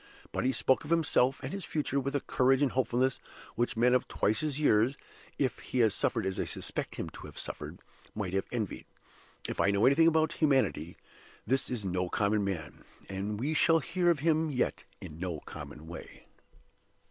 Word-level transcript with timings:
But 0.31 0.45
he 0.45 0.51
spoke 0.51 0.83
of 0.83 0.89
himself 0.89 1.39
and 1.43 1.53
his 1.53 1.63
future 1.63 1.99
with 1.99 2.15
a 2.15 2.21
courage 2.21 2.63
and 2.63 2.71
hopefulness 2.71 3.19
which 3.53 3.77
men 3.77 3.93
of 3.93 4.07
twice 4.07 4.39
his 4.39 4.59
years 4.59 4.97
(if 5.37 5.59
he 5.59 5.77
has 5.81 5.93
suffered 5.93 6.25
as 6.25 6.39
I 6.39 6.45
suspect 6.45 6.95
him 6.95 7.07
to 7.11 7.27
have 7.27 7.37
suffered) 7.37 7.77
might 8.15 8.33
have 8.33 8.47
envied. 8.51 8.85
If 9.47 9.61
I 9.61 9.69
know 9.69 9.85
anything 9.85 10.07
of 10.07 10.31
humanity, 10.31 10.97
this 11.45 11.69
is 11.69 11.85
no 11.85 12.09
common 12.09 12.43
man; 12.43 12.83
and 13.09 13.39
we 13.39 13.53
shall 13.53 13.77
hear 13.77 14.09
of 14.09 14.21
him 14.21 14.49
yet 14.49 14.85
in 15.01 15.19
no 15.19 15.39
common 15.41 15.85
way. 15.85 16.25